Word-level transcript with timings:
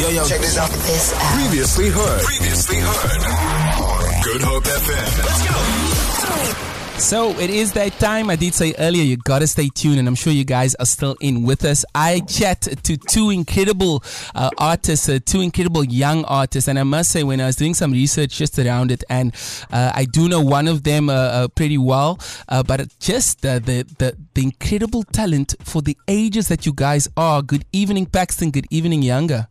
Yo, 0.00 0.08
yo, 0.08 0.24
check 0.26 0.40
this 0.40 0.56
out. 0.56 0.70
This 0.70 1.12
Previously 1.34 1.90
heard. 1.90 2.22
Previously 2.22 2.78
heard. 2.78 4.24
Good 4.24 4.40
Hope 4.40 4.64
FM. 4.64 5.24
Let's 5.26 5.46
go. 5.46 6.98
So 6.98 7.38
it 7.38 7.50
is 7.50 7.72
that 7.72 7.92
time. 7.98 8.30
I 8.30 8.36
did 8.36 8.54
say 8.54 8.74
earlier, 8.78 9.02
you 9.02 9.18
gotta 9.18 9.46
stay 9.46 9.68
tuned, 9.68 9.98
and 9.98 10.08
I'm 10.08 10.14
sure 10.14 10.32
you 10.32 10.44
guys 10.44 10.74
are 10.76 10.86
still 10.86 11.16
in 11.20 11.42
with 11.42 11.66
us. 11.66 11.84
I 11.94 12.20
chat 12.20 12.62
to 12.62 12.96
two 12.96 13.28
incredible 13.28 14.02
uh, 14.34 14.48
artists, 14.56 15.06
uh, 15.10 15.18
two 15.22 15.42
incredible 15.42 15.84
young 15.84 16.24
artists, 16.24 16.68
and 16.68 16.78
I 16.78 16.82
must 16.84 17.10
say, 17.10 17.22
when 17.22 17.38
I 17.38 17.44
was 17.44 17.56
doing 17.56 17.74
some 17.74 17.92
research 17.92 18.38
just 18.38 18.58
around 18.58 18.90
it, 18.90 19.04
and 19.10 19.34
uh, 19.70 19.92
I 19.94 20.06
do 20.06 20.30
know 20.30 20.40
one 20.40 20.66
of 20.66 20.82
them 20.84 21.10
uh, 21.10 21.12
uh, 21.12 21.48
pretty 21.48 21.76
well, 21.76 22.18
uh, 22.48 22.62
but 22.62 22.88
just 23.00 23.42
the, 23.42 23.60
the 23.66 24.16
the 24.32 24.42
incredible 24.42 25.02
talent 25.02 25.56
for 25.62 25.82
the 25.82 25.98
ages 26.08 26.48
that 26.48 26.64
you 26.64 26.72
guys 26.72 27.06
are. 27.18 27.42
Good 27.42 27.66
evening, 27.72 28.06
Paxton. 28.06 28.50
Good 28.50 28.66
evening, 28.70 29.02
Yanga. 29.02 29.48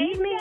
Evening, 0.00 0.38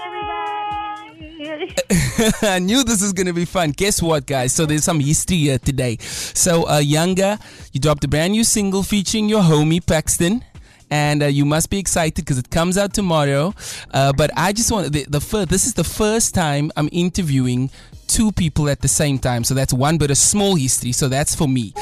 I 2.44 2.60
knew 2.60 2.84
this 2.84 3.02
was 3.02 3.14
going 3.14 3.28
to 3.28 3.34
be 3.34 3.46
fun. 3.46 3.72
Guess 3.72 4.02
what, 4.02 4.26
guys? 4.26 4.54
So 4.54 4.66
there's 4.66 4.84
some 4.84 5.00
history 5.00 5.38
here 5.38 5.58
today. 5.58 5.98
So, 5.98 6.64
uh, 6.64 6.80
Yanga, 6.82 7.42
you 7.74 7.80
dropped 7.80 8.04
a 8.04 8.08
brand 8.08 8.32
new 8.34 8.44
single 8.44 8.84
featuring 8.84 9.28
your 9.28 9.42
homie, 9.42 9.86
Paxton 9.86 10.44
and 10.92 11.24
uh, 11.24 11.26
you 11.26 11.46
must 11.46 11.70
be 11.70 11.80
excited 11.80 12.24
because 12.24 12.38
it 12.38 12.50
comes 12.50 12.78
out 12.78 12.94
tomorrow. 12.94 13.54
Uh, 13.94 14.14
but 14.14 14.30
I 14.36 14.54
just 14.54 14.72
want 14.72 14.92
the, 14.92 15.06
the 15.06 15.22
first. 15.22 15.50
This 15.50 15.66
is 15.66 15.74
the 15.74 15.86
first 15.86 16.36
time 16.36 16.72
I'm 16.76 16.90
interviewing 16.92 17.72
two 18.08 18.32
people 18.34 18.70
at 18.70 18.82
the 18.82 18.90
same 18.90 19.18
time. 19.18 19.44
So 19.44 19.54
that's 19.54 19.74
one 19.74 19.98
bit 19.98 20.12
of 20.12 20.18
small 20.18 20.56
history. 20.56 20.92
So 20.92 21.08
that's 21.08 21.34
for 21.34 21.48
me. 21.48 21.74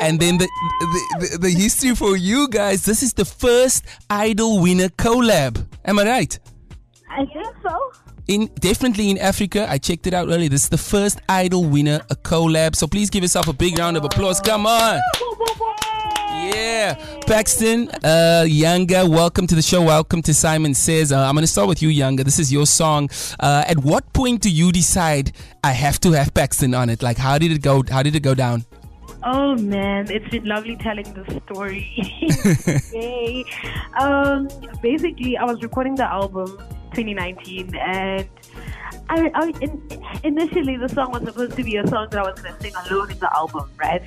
And 0.00 0.20
then 0.20 0.38
the, 0.38 0.48
the, 0.80 1.28
the, 1.30 1.38
the 1.38 1.50
history 1.50 1.94
for 1.96 2.16
you 2.16 2.48
guys. 2.48 2.84
This 2.84 3.02
is 3.02 3.12
the 3.12 3.24
first 3.24 3.84
Idol 4.08 4.62
winner 4.62 4.88
collab. 4.88 5.66
Am 5.84 5.98
I 5.98 6.04
right? 6.04 6.38
I 7.18 7.26
think 7.26 7.54
so 7.64 7.92
in 8.28 8.46
definitely 8.60 9.10
in 9.10 9.18
Africa. 9.18 9.66
I 9.68 9.78
checked 9.78 10.06
it 10.06 10.14
out 10.14 10.28
earlier. 10.28 10.48
This 10.48 10.64
is 10.64 10.68
the 10.68 10.78
first 10.78 11.20
Idol 11.28 11.64
winner, 11.64 12.00
a 12.10 12.14
collab. 12.14 12.76
So 12.76 12.86
please 12.86 13.10
give 13.10 13.24
yourself 13.24 13.48
a 13.48 13.52
big 13.52 13.78
round 13.78 13.96
of 13.96 14.04
applause. 14.04 14.40
Come 14.40 14.66
on. 14.66 15.00
Yeah, 16.54 16.94
Paxton, 17.26 17.88
uh, 18.04 18.44
Yanga, 18.46 19.08
welcome 19.08 19.46
to 19.48 19.54
the 19.54 19.62
show. 19.62 19.82
Welcome 19.82 20.22
to 20.22 20.30
Saaiman 20.30 20.76
Says. 20.76 21.10
Uh, 21.10 21.26
I'm 21.26 21.34
going 21.34 21.42
to 21.42 21.48
start 21.48 21.68
with 21.68 21.82
you, 21.82 21.88
Yanga. 21.88 22.24
This 22.24 22.38
is 22.38 22.52
your 22.52 22.64
song. 22.66 23.10
Uh, 23.40 23.64
at 23.66 23.78
what 23.78 24.12
point 24.12 24.40
do 24.42 24.50
you 24.50 24.70
decide 24.70 25.32
I 25.64 25.72
have 25.72 25.98
to 26.00 26.12
have 26.12 26.32
Paxton 26.32 26.74
on 26.74 26.88
it? 26.90 27.02
Like, 27.02 27.18
how 27.18 27.38
did 27.38 27.50
it 27.50 27.60
go? 27.60 27.82
How 27.90 28.02
did 28.02 28.14
it 28.14 28.20
go 28.20 28.34
down? 28.34 28.64
Oh 29.24 29.56
man, 29.56 30.10
it's 30.10 30.28
been 30.28 30.44
lovely 30.44 30.76
telling 30.76 31.12
the 31.12 31.40
story. 31.44 31.90
Yay. 32.92 33.44
Um, 34.00 34.48
basically, 34.80 35.36
I 35.36 35.44
was 35.44 35.60
recording 35.60 35.96
the 35.96 36.04
album 36.04 36.56
2019, 36.98 37.76
and 37.76 38.28
I, 39.08 39.30
I 39.34 39.52
in, 39.60 39.80
initially 40.24 40.76
the 40.76 40.88
song 40.88 41.12
was 41.12 41.22
supposed 41.22 41.56
to 41.56 41.62
be 41.62 41.76
a 41.76 41.86
song 41.86 42.08
that 42.10 42.18
I 42.18 42.30
was 42.30 42.40
gonna 42.40 42.60
sing 42.60 42.74
alone 42.74 43.10
in 43.12 43.18
the 43.18 43.34
album, 43.34 43.70
right? 43.78 44.02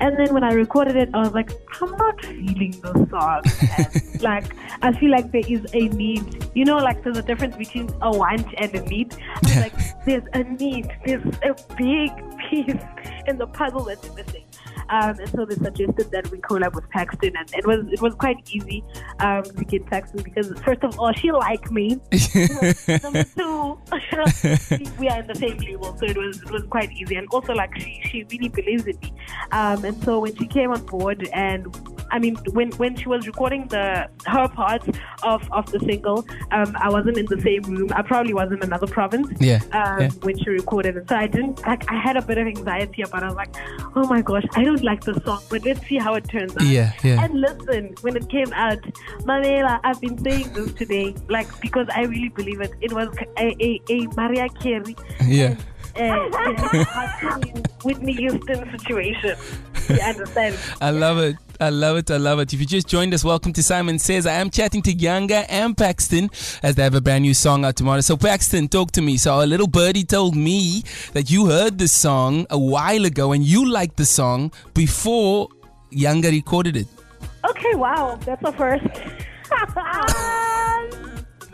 And 0.00 0.18
then 0.18 0.34
when 0.34 0.42
I 0.42 0.52
recorded 0.52 0.96
it, 0.96 1.10
I 1.14 1.18
was 1.18 1.32
like, 1.32 1.50
I'm 1.80 1.90
not 1.92 2.20
feeling 2.24 2.72
the 2.82 3.06
song. 3.10 3.42
and, 3.78 4.22
like 4.30 4.54
I 4.82 4.92
feel 4.92 5.10
like 5.10 5.30
there 5.30 5.46
is 5.48 5.64
a 5.72 5.88
need. 5.88 6.50
You 6.54 6.64
know, 6.64 6.78
like 6.78 7.02
there's 7.04 7.18
a 7.18 7.22
difference 7.22 7.56
between 7.56 7.88
a 8.02 8.10
want 8.10 8.46
and 8.58 8.74
a 8.74 8.82
need. 8.86 9.14
I 9.36 9.48
feel 9.48 9.62
like 9.62 10.04
there's 10.04 10.24
a 10.34 10.42
need. 10.42 10.90
There's 11.06 11.24
a 11.42 11.54
big 11.76 12.10
piece 12.50 12.82
in 13.28 13.38
the 13.38 13.46
puzzle 13.46 13.84
that's 13.84 14.12
missing. 14.14 14.44
Um, 14.88 15.18
and 15.18 15.28
so 15.30 15.44
they 15.44 15.54
suggested 15.54 16.10
that 16.10 16.30
we 16.30 16.38
collab 16.38 16.74
with 16.74 16.88
Paxton, 16.90 17.36
and 17.36 17.50
it 17.54 17.66
was 17.66 17.86
it 17.92 18.00
was 18.00 18.14
quite 18.14 18.38
easy 18.50 18.84
um, 19.20 19.42
to 19.44 19.64
get 19.64 19.86
Paxton 19.86 20.22
because 20.22 20.52
first 20.60 20.82
of 20.82 20.98
all, 20.98 21.12
she 21.12 21.32
liked 21.32 21.70
me. 21.70 21.88
Number 23.02 23.24
two, 23.24 23.78
we 24.98 25.08
are 25.08 25.20
in 25.20 25.26
the 25.26 25.34
same 25.34 25.58
label, 25.58 25.96
so 25.96 26.06
it 26.06 26.16
was 26.16 26.42
it 26.42 26.50
was 26.50 26.64
quite 26.64 26.92
easy, 26.92 27.16
and 27.16 27.28
also 27.30 27.52
like 27.54 27.78
she 27.78 28.00
she 28.04 28.24
really 28.30 28.48
believes 28.48 28.86
in 28.86 28.98
me. 29.00 29.12
Um, 29.52 29.84
and 29.84 30.02
so 30.04 30.20
when 30.20 30.34
she 30.36 30.46
came 30.46 30.70
on 30.70 30.84
board 30.86 31.28
and 31.32 31.66
I 32.12 32.18
mean, 32.18 32.36
when 32.52 32.70
when 32.72 32.94
she 32.94 33.08
was 33.08 33.26
recording 33.26 33.66
the 33.68 34.08
her 34.26 34.46
part 34.48 34.86
of, 35.22 35.50
of 35.50 35.70
the 35.72 35.80
single, 35.80 36.26
um, 36.50 36.76
I 36.78 36.90
wasn't 36.90 37.16
in 37.16 37.26
the 37.26 37.40
same 37.40 37.62
room. 37.62 37.88
I 37.94 38.02
probably 38.02 38.34
was 38.34 38.52
in 38.52 38.62
another 38.62 38.86
province. 38.86 39.28
Yeah, 39.40 39.60
um, 39.72 40.00
yeah. 40.00 40.10
When 40.20 40.38
she 40.38 40.50
recorded 40.50 40.96
it, 40.96 41.08
so 41.08 41.16
I 41.16 41.26
didn't 41.26 41.66
like. 41.66 41.90
I 41.90 41.96
had 41.96 42.16
a 42.18 42.22
bit 42.22 42.38
of 42.38 42.46
anxiety 42.46 43.02
about. 43.02 43.22
it. 43.22 43.24
I 43.24 43.28
was 43.28 43.36
like, 43.36 43.54
oh 43.96 44.06
my 44.06 44.20
gosh, 44.20 44.44
I 44.54 44.62
don't 44.62 44.84
like 44.84 45.02
the 45.02 45.20
song, 45.24 45.42
but 45.48 45.64
let's 45.64 45.80
see 45.86 45.96
how 45.96 46.14
it 46.14 46.28
turns 46.28 46.54
out. 46.56 46.64
Yeah, 46.64 46.92
yeah. 47.02 47.24
And 47.24 47.40
listen, 47.40 47.94
when 48.02 48.16
it 48.16 48.28
came 48.28 48.52
out, 48.52 48.82
Mamela, 49.24 49.80
I've 49.82 50.00
been 50.00 50.22
saying 50.22 50.52
this 50.52 50.72
today, 50.74 51.14
like 51.30 51.48
because 51.60 51.86
I 51.94 52.02
really 52.02 52.28
believe 52.28 52.60
it. 52.60 52.72
It 52.82 52.92
was 52.92 53.08
a 53.38 53.56
a, 53.58 53.80
a 53.88 54.06
Mariah 54.08 54.50
Carey. 54.60 54.96
Yeah. 55.24 55.56
And, 55.94 56.34
uh, 56.34 57.38
Whitney 57.84 58.14
Houston 58.14 58.78
situation. 58.78 59.36
You 59.88 60.00
understand? 60.00 60.58
I 60.80 60.90
love 60.90 61.18
it. 61.18 61.36
I 61.62 61.68
love 61.68 61.96
it. 61.96 62.10
I 62.10 62.16
love 62.16 62.40
it. 62.40 62.52
If 62.52 62.58
you 62.58 62.66
just 62.66 62.88
joined 62.88 63.14
us, 63.14 63.22
welcome 63.22 63.52
to 63.52 63.60
Saaiman 63.60 64.00
Says. 64.00 64.26
I 64.26 64.32
am 64.32 64.50
chatting 64.50 64.82
to 64.82 64.92
Yanga 64.92 65.46
and 65.48 65.76
Paxton 65.76 66.28
as 66.60 66.74
they 66.74 66.82
have 66.82 66.96
a 66.96 67.00
brand 67.00 67.22
new 67.22 67.34
song 67.34 67.64
out 67.64 67.76
tomorrow. 67.76 68.00
So, 68.00 68.16
Paxton, 68.16 68.66
talk 68.66 68.90
to 68.92 69.00
me. 69.00 69.16
So, 69.16 69.40
a 69.40 69.46
little 69.46 69.68
birdie 69.68 70.02
told 70.02 70.34
me 70.34 70.82
that 71.12 71.30
you 71.30 71.46
heard 71.46 71.78
this 71.78 71.92
song 71.92 72.48
a 72.50 72.58
while 72.58 73.04
ago 73.04 73.30
and 73.30 73.44
you 73.44 73.70
liked 73.70 73.96
the 73.96 74.04
song 74.04 74.50
before 74.74 75.50
Yanga 75.92 76.32
recorded 76.32 76.76
it. 76.76 76.88
Okay, 77.48 77.76
wow. 77.76 78.18
That's 78.24 78.42
a 78.42 78.52
first. 78.52 78.82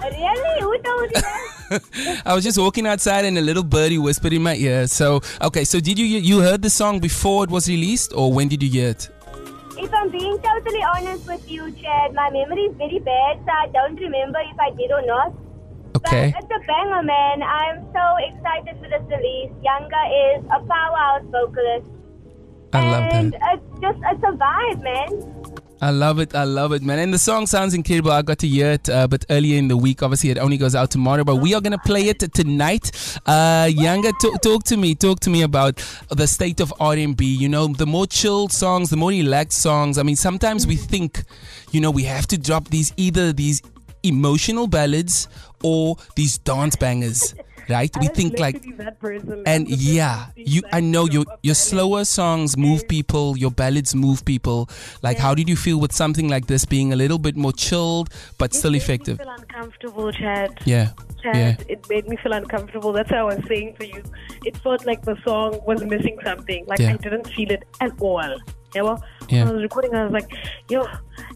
really? 0.01 0.61
Who 0.63 0.79
told 0.79 1.03
you 1.03 1.21
that? 1.21 2.23
I 2.25 2.35
was 2.35 2.45
just 2.45 2.57
walking 2.57 2.87
outside 2.87 3.27
and 3.27 3.37
a 3.37 3.43
little 3.43 3.63
birdie 3.63 3.99
whispered 3.99 4.33
in 4.33 4.43
my 4.43 4.55
ear. 4.55 4.87
So, 4.87 5.21
okay, 5.43 5.65
so 5.65 5.81
did 5.81 5.99
you 5.99 6.07
you 6.07 6.41
heard 6.41 6.63
the 6.63 6.71
song 6.71 6.99
before 6.99 7.45
it 7.45 7.51
was 7.51 7.69
released 7.69 8.15
or 8.15 8.33
when 8.33 8.49
did 8.49 8.63
you 8.63 8.71
hear 8.71 8.89
it? 8.89 9.11
If 9.88 9.94
I'm 9.94 10.10
being 10.10 10.37
totally 10.41 10.82
honest 10.82 11.26
with 11.26 11.50
you, 11.50 11.72
Chad, 11.72 12.12
my 12.12 12.28
memory 12.28 12.65
is 12.65 12.76
very 12.76 12.99
bad, 12.99 13.38
so 13.47 13.50
I 13.50 13.69
don't 13.72 13.97
remember 13.99 14.38
if 14.38 14.60
I 14.60 14.69
did 14.76 14.93
or 14.93 15.00
not. 15.06 15.32
Okay. 15.97 16.31
But 16.31 16.44
it's 16.44 16.53
a 16.53 16.60
banger, 16.66 17.03
man. 17.03 17.43
I'm 17.43 17.88
so 17.97 18.04
excited 18.21 18.77
for 18.82 18.88
this 18.93 19.00
release. 19.09 19.50
Yanga 19.65 20.03
is 20.37 20.44
a 20.53 20.60
powerhouse 20.60 21.25
vocalist. 21.32 21.88
I 22.75 22.91
love 22.91 23.04
and 23.12 23.32
that. 23.32 23.41
it's 23.54 23.81
just, 23.81 23.98
it's 24.12 24.25
a 24.25 24.37
vibe, 24.37 24.82
man. 24.84 25.09
I 25.81 25.91
love 25.91 26.19
it. 26.19 26.34
I 26.34 26.43
love 26.43 26.72
it, 26.72 26.83
man. 26.83 26.99
And 26.99 27.15
the 27.15 27.19
song 27.19 27.47
sounds 27.47 27.72
incredible. 27.72 28.11
I 28.11 28.22
got 28.22 28.41
to 28.41 28.49
hear 28.49 28.72
it, 28.72 28.89
uh, 28.89 29.06
but 29.06 29.25
earlier 29.31 29.56
in 29.56 29.69
the 29.69 29.77
week, 29.77 30.03
obviously, 30.03 30.31
it 30.31 30.39
only 30.39 30.56
goes 30.56 30.75
out 30.75 30.91
tomorrow. 30.91 31.22
But 31.22 31.37
we 31.37 31.55
are 31.55 31.61
going 31.61 31.72
to 31.72 31.78
play 31.78 32.09
it 32.09 32.19
tonight. 32.34 32.91
Uh, 33.25 33.66
Yanga, 33.66 34.12
t- 34.19 34.34
talk 34.43 34.65
to 34.65 34.77
me. 34.77 34.97
Talk 34.97 35.21
to 35.21 35.31
me 35.31 35.43
about 35.43 35.77
the 36.11 36.27
state 36.27 36.59
of 36.59 36.75
R&B. 36.81 37.25
You 37.25 37.49
know, 37.49 37.69
the 37.69 37.87
more 37.87 38.06
chilled 38.06 38.53
songs, 38.53 38.91
the 38.91 38.97
more 38.97 39.11
relaxed 39.11 39.61
songs. 39.61 39.99
I 39.99 40.03
mean, 40.03 40.16
sometimes 40.16 40.66
we 40.66 40.75
think, 40.75 41.22
you 41.71 41.81
know, 41.81 41.93
we 41.93 42.03
have 42.05 42.27
to 42.28 42.39
drop 42.39 42.69
these 42.69 42.93
either 42.97 43.33
these 43.33 43.62
emotional 44.03 44.66
ballads 44.66 45.28
or 45.62 45.97
these 46.16 46.39
dance 46.39 46.75
bangers. 46.75 47.34
Right, 47.69 47.91
we 48.01 48.06
I 48.06 48.11
was 48.11 48.17
think 48.17 48.39
like 48.39 48.65
and 49.47 49.69
yeah, 49.69 50.27
you 50.37 50.62
I 50.73 50.81
know 50.81 51.05
your 51.06 51.25
your 51.43 51.55
slower 51.55 52.05
songs 52.05 52.56
move 52.56 52.89
people, 52.89 53.37
your 53.37 53.51
ballads 53.51 53.95
move 53.95 54.25
people. 54.25 54.69
Like 55.03 55.19
how 55.19 55.34
did 55.34 55.49
you 55.49 55.56
feel 55.56 55.78
with 55.78 55.93
something 55.93 56.28
like 56.28 56.47
this 56.47 56.65
being 56.65 56.93
a 56.93 56.97
little 56.97 57.19
bit 57.19 57.37
more 57.37 57.53
chilled 57.53 58.09
but 58.39 58.55
still 58.55 58.75
It 58.75 58.78
effective? 58.78 59.19
me 59.19 59.25
feel 59.25 59.34
uncomfortable, 59.39 60.12
Chad. 60.12 60.59
Yeah. 60.65 60.91
Chad, 61.23 61.37
Yeah. 61.37 61.57
it 61.69 61.87
made 61.91 62.09
me 62.09 62.17
feel 62.23 62.33
uncomfortable. 62.33 62.93
That's 62.93 63.11
what 63.11 63.19
I 63.19 63.23
was 63.25 63.41
saying 63.49 63.75
for 63.77 63.84
you. 63.84 64.03
It 64.47 64.57
felt 64.59 64.87
like 64.87 65.03
the 65.05 65.17
song 65.25 65.61
was 65.67 65.83
missing 65.84 66.17
something. 66.25 66.65
Like 66.67 66.78
Yeah. 66.78 66.95
I 66.95 66.97
didn't 66.97 67.27
feel 67.28 67.51
it 67.51 67.65
at 67.81 67.93
all. 68.01 68.37
Yeah, 68.75 68.83
well, 68.83 69.03
Yeah. 69.28 69.45
when 69.45 69.49
I 69.49 69.53
was 69.55 69.62
recording, 69.62 69.95
I 69.95 70.05
was 70.05 70.12
like, 70.12 70.31
yo, 70.69 70.87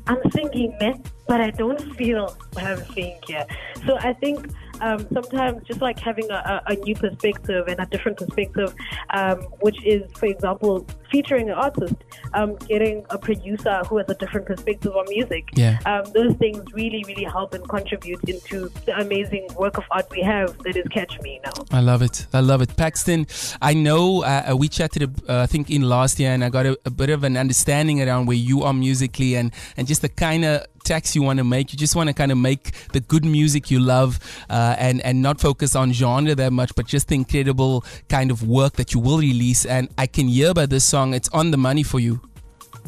I'm 0.07 0.19
singing, 0.33 0.75
man, 0.81 1.03
but 1.27 1.41
I 1.41 1.51
don't 1.51 1.81
feel 1.97 2.35
what 2.53 2.65
I'm 2.65 2.85
saying 2.95 3.17
here. 3.27 3.47
So 3.87 3.97
I 3.99 4.13
think 4.15 4.49
um, 4.83 5.07
sometimes 5.13 5.63
just 5.65 5.81
like 5.81 5.99
having 5.99 6.31
a, 6.31 6.63
a, 6.67 6.75
new 6.75 6.95
perspective 6.95 7.69
and 7.69 7.79
a 7.79 7.87
different 7.87 8.19
perspective, 8.19 8.75
um, 9.11 9.39
which 9.61 9.83
is, 9.87 10.03
for 10.17 10.27
example, 10.27 10.85
featuring 11.11 11.49
an 11.51 11.55
artist, 11.57 11.95
um, 12.35 12.57
getting 12.69 13.07
a 13.11 13.19
producer 13.19 13.83
who 13.89 13.99
has 13.99 14.09
a 14.09 14.15
different 14.15 14.47
perspective 14.47 14.93
on 14.97 15.05
music. 15.09 15.49
Yeah. 15.55 15.79
Um, 15.87 16.05
those 16.13 16.35
things 16.35 16.61
really, 16.75 17.05
really 17.07 17.25
help 17.25 17.55
and 17.55 17.67
contribute 17.69 18.23
into 18.25 18.71
the 18.85 18.99
amazing 18.99 19.49
work 19.57 19.79
of 19.79 19.85
art 19.93 20.11
we 20.11 20.21
have 20.23 20.59
that 20.65 20.77
is 20.77 20.87
Catch 20.89 21.21
Me 21.21 21.41
now. 21.45 21.53
I 21.71 21.81
love 21.81 22.03
it. 22.03 22.27
I 22.33 22.41
love 22.41 22.61
it. 22.61 22.77
Paxton, 22.77 23.29
I 23.61 23.75
know 23.75 24.25
uh, 24.25 24.55
we 24.59 24.69
chatted, 24.69 25.03
uh, 25.29 25.41
I 25.41 25.47
think, 25.47 25.71
in 25.71 25.83
last 25.83 26.19
year, 26.19 26.33
and 26.33 26.43
I 26.45 26.49
got 26.49 26.67
a, 26.67 26.77
a 26.85 26.91
bit 26.91 27.11
of 27.11 27.23
an 27.23 27.37
understanding 27.37 28.03
around 28.03 28.27
where 28.27 28.37
you 28.37 28.65
are 28.65 28.75
musically 28.75 29.37
and, 29.37 29.53
and 29.77 29.87
just 29.87 30.03
the 30.03 30.09
kind 30.09 30.45
of 30.45 30.67
tracks 30.85 31.15
you 31.15 31.23
want 31.23 31.39
to 31.39 31.45
make. 31.45 31.73
You 31.73 31.79
just 31.79 31.97
want 31.97 32.09
to 32.09 32.15
kind 32.15 32.33
of 32.33 32.39
make 32.39 32.73
the 32.93 33.01
good 33.01 33.25
music 33.25 33.71
you 33.71 33.81
love 33.81 34.19
uh, 34.51 34.77
and, 34.79 35.01
and 35.03 35.23
not 35.23 35.41
focus 35.41 35.75
on 35.77 35.93
genre 35.93 36.35
that 36.35 36.53
much, 36.53 36.75
but 36.75 36.87
just 36.87 37.09
the 37.09 37.15
incredible 37.15 37.85
kind 38.09 38.31
of 38.31 38.47
work 38.47 38.75
that 38.75 38.95
you 38.95 39.01
will 39.01 39.19
release. 39.19 39.65
And 39.65 39.89
I 39.99 40.07
can 40.07 40.29
hear 40.29 40.55
by 40.55 40.67
this 40.67 40.85
song, 40.85 41.15
it's 41.15 41.29
on 41.31 41.51
the 41.51 41.57
money 41.57 41.83
for 41.83 42.01
you. 42.01 42.21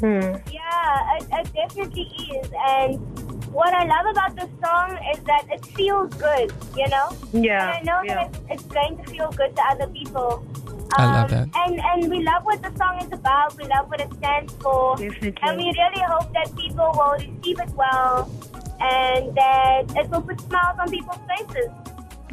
Yeah, 0.02 1.16
it, 1.16 1.26
it 1.30 1.54
definitely 1.54 2.02
is. 2.02 2.50
And 2.66 2.98
what 3.52 3.72
I 3.72 3.84
love 3.84 4.06
about 4.10 4.34
this 4.36 4.50
song 4.62 4.98
is 5.14 5.22
that 5.24 5.46
it 5.50 5.64
feels 5.66 6.12
good, 6.14 6.52
you 6.76 6.88
know? 6.88 7.16
Yeah, 7.32 7.76
And 7.78 7.88
I 7.88 7.92
know 7.92 8.02
yeah. 8.02 8.14
that 8.14 8.34
it's, 8.50 8.64
it's 8.64 8.74
going 8.74 8.98
to 8.98 9.10
feel 9.10 9.30
good 9.30 9.54
to 9.54 9.62
other 9.70 9.86
people. 9.88 10.44
I 10.96 11.04
love 11.06 11.32
Um, 11.32 11.50
that. 11.50 11.68
And, 11.68 11.80
and 11.80 12.10
we 12.10 12.22
love 12.22 12.44
what 12.44 12.62
the 12.62 12.72
song 12.76 12.98
is 13.02 13.12
about. 13.12 13.56
We 13.56 13.64
love 13.64 13.88
what 13.88 14.00
it 14.00 14.12
stands 14.14 14.52
for. 14.54 14.96
Definitely. 14.96 15.34
And 15.42 15.56
we 15.58 15.64
really 15.64 16.02
hope 16.06 16.32
that 16.32 16.54
people 16.56 16.90
will 16.94 17.12
receive 17.12 17.58
it 17.60 17.70
well 17.74 18.30
and 18.80 19.34
that 19.34 19.84
it 19.96 20.10
will 20.10 20.22
put 20.22 20.40
smiles 20.40 20.78
on 20.78 20.90
people's 20.90 21.18
faces. 21.28 21.70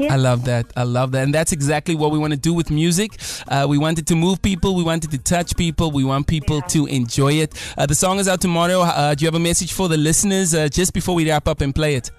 I 0.09 0.15
love 0.15 0.45
that. 0.45 0.65
I 0.75 0.83
love 0.83 1.11
that. 1.11 1.23
And 1.25 1.33
that's 1.33 1.51
exactly 1.51 1.93
what 1.95 2.11
we 2.11 2.17
want 2.17 2.31
to 2.33 2.39
do 2.39 2.53
with 2.53 2.71
music. 2.71 3.11
Uh, 3.47 3.67
we 3.69 3.77
wanted 3.77 4.07
to 4.07 4.15
move 4.15 4.41
people. 4.41 4.73
We 4.73 4.83
wanted 4.83 5.11
to 5.11 5.17
touch 5.19 5.55
people. 5.55 5.91
We 5.91 6.03
want 6.03 6.25
people 6.27 6.61
to 6.61 6.87
enjoy 6.87 7.33
it. 7.33 7.53
Uh, 7.77 7.85
the 7.85 7.93
song 7.93 8.17
is 8.17 8.27
out 8.27 8.41
tomorrow. 8.41 8.81
Uh, 8.81 9.13
do 9.13 9.23
you 9.23 9.27
have 9.27 9.35
a 9.35 9.39
message 9.39 9.73
for 9.73 9.89
the 9.89 9.97
listeners 9.97 10.55
uh, 10.55 10.69
just 10.69 10.93
before 10.93 11.13
we 11.13 11.29
wrap 11.29 11.47
up 11.47 11.61
and 11.61 11.75
play 11.75 11.95
it? 11.95 12.09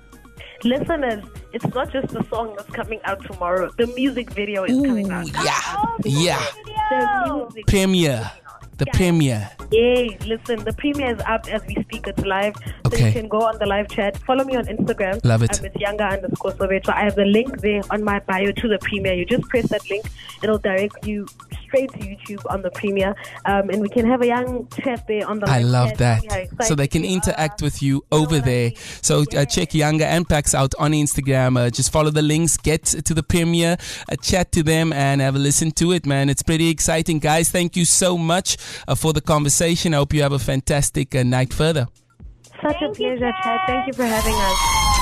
Listeners, 0.64 1.24
it's 1.52 1.66
not 1.74 1.92
just 1.92 2.08
the 2.08 2.24
song 2.30 2.54
that's 2.56 2.70
coming 2.70 3.00
out 3.04 3.22
tomorrow. 3.24 3.70
The 3.76 3.86
music 3.88 4.30
video 4.30 4.64
is 4.64 4.72
coming 4.80 5.10
out. 5.10 5.26
yeah. 5.44 5.58
Oh, 5.76 5.96
Yeah. 6.04 6.38
The 6.38 6.96
video. 6.96 7.44
music 7.46 7.66
Premiere. 7.66 8.30
The 8.78 8.86
premiere. 8.94 9.50
Yay! 9.70 10.16
Listen, 10.26 10.64
the 10.64 10.72
premiere 10.72 11.14
is 11.14 11.20
up 11.26 11.46
as 11.52 11.62
we 11.66 11.74
speak. 11.82 12.06
It's 12.08 12.24
live, 12.24 12.54
so 12.90 12.96
you 12.96 13.12
can 13.12 13.28
go 13.28 13.42
on 13.42 13.58
the 13.58 13.66
live 13.66 13.88
chat. 13.88 14.16
Follow 14.18 14.44
me 14.44 14.56
on 14.56 14.64
Instagram. 14.64 15.24
Love 15.24 15.42
it. 15.44 15.58
Um, 15.60 15.66
it's 15.66 15.76
yanga 15.76 16.10
underscore 16.12 16.52
Sobetwa. 16.52 16.94
I 16.94 17.04
have 17.04 17.14
the 17.14 17.24
link 17.26 17.60
there 17.60 17.82
on 17.90 18.02
my 18.02 18.18
bio 18.20 18.50
to 18.50 18.68
the 18.68 18.78
premiere. 18.80 19.14
You 19.14 19.24
just 19.26 19.44
press 19.50 19.68
that 19.68 19.88
link; 19.88 20.06
it'll 20.42 20.58
direct 20.58 21.06
you 21.06 21.26
straight 21.72 21.92
to 21.92 21.98
YouTube 21.98 22.42
on 22.52 22.62
the 22.62 22.70
premiere, 22.70 23.14
um, 23.46 23.70
and 23.70 23.80
we 23.80 23.88
can 23.88 24.06
have 24.06 24.20
a 24.22 24.26
young 24.26 24.68
chat 24.68 25.06
there 25.06 25.26
on 25.26 25.38
the. 25.40 25.48
I 25.48 25.60
love 25.62 25.96
that. 25.98 26.20
See 26.22 26.28
how 26.28 26.36
excited 26.36 26.64
So 26.64 26.74
they 26.74 26.88
can 26.88 27.04
interact 27.04 27.62
with 27.62 27.82
you 27.82 28.04
over 28.12 28.40
there. 28.40 28.72
So 29.00 29.24
uh, 29.36 29.44
check 29.44 29.70
Yanga 29.70 30.02
and 30.02 30.28
Pax 30.28 30.54
out 30.54 30.74
on 30.78 30.92
Instagram. 30.92 31.58
Uh, 31.58 31.70
just 31.70 31.92
follow 31.92 32.10
the 32.10 32.22
links, 32.22 32.56
get 32.56 32.84
to 32.84 33.14
the 33.14 33.22
premiere, 33.22 33.76
uh, 34.10 34.16
chat 34.16 34.52
to 34.52 34.62
them, 34.62 34.92
and 34.92 35.20
have 35.20 35.36
a 35.36 35.38
listen 35.38 35.70
to 35.72 35.92
it, 35.92 36.06
man. 36.06 36.28
It's 36.28 36.42
pretty 36.42 36.68
exciting. 36.68 37.18
Guys, 37.18 37.50
thank 37.50 37.76
you 37.76 37.84
so 37.84 38.18
much 38.18 38.56
uh, 38.86 38.94
for 38.94 39.12
the 39.12 39.20
conversation. 39.20 39.94
I 39.94 39.98
hope 39.98 40.12
you 40.12 40.22
have 40.22 40.32
a 40.32 40.38
fantastic 40.38 41.14
uh, 41.14 41.22
night 41.22 41.52
further. 41.52 41.88
Such 42.62 42.76
a 42.76 42.78
Thank 42.78 42.98
you, 42.98 43.08
pleasure, 43.08 43.32
Chad. 43.42 43.60
Thank 43.66 43.86
you 43.86 43.92
for 43.92 44.04
having 44.04 44.34
us. 44.34 45.01